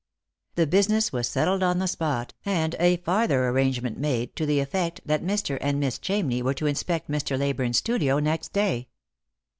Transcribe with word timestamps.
The 0.55 0.65
business 0.65 1.13
was 1.13 1.27
settled 1.29 1.61
on 1.61 1.77
the 1.77 1.87
spot, 1.87 2.33
and 2.43 2.75
a 2.79 2.97
farther 2.97 3.47
arrange 3.49 3.83
ment 3.83 3.99
made, 3.99 4.35
to 4.35 4.47
the 4.47 4.59
effect 4.59 5.01
that 5.05 5.21
Mr. 5.23 5.59
and 5.61 5.79
Miss 5.79 5.99
Chamney 5.99 6.41
were 6.41 6.55
to 6.55 6.65
inspect 6.65 7.07
Mr. 7.07 7.37
Levburne's 7.37 7.77
studio 7.77 8.17
next 8.17 8.51
day. 8.51 8.87